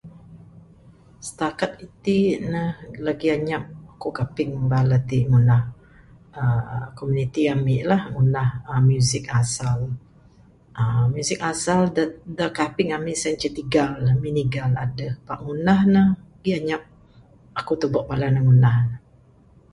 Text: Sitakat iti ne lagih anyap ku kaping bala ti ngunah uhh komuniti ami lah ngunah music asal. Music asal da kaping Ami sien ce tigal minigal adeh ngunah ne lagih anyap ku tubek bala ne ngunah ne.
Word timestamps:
Sitakat 1.25 1.71
iti 1.85 2.17
ne 2.51 2.63
lagih 3.05 3.31
anyap 3.37 3.63
ku 4.01 4.07
kaping 4.19 4.51
bala 4.71 4.97
ti 5.09 5.17
ngunah 5.29 5.63
uhh 6.41 6.83
komuniti 6.97 7.41
ami 7.55 7.75
lah 7.89 8.01
ngunah 8.13 8.49
music 8.89 9.23
asal. 9.41 9.77
Music 11.15 11.39
asal 11.51 11.81
da 12.39 12.47
kaping 12.59 12.89
Ami 12.97 13.13
sien 13.21 13.35
ce 13.41 13.49
tigal 13.57 13.93
minigal 14.23 14.71
adeh 14.85 15.13
ngunah 15.45 15.79
ne 15.93 16.01
lagih 16.33 16.57
anyap 16.59 16.83
ku 17.67 17.73
tubek 17.81 18.05
bala 18.09 18.27
ne 18.33 18.39
ngunah 18.45 18.77
ne. 18.87 18.95